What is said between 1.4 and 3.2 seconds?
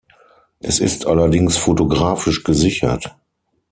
fotografisch gesichert.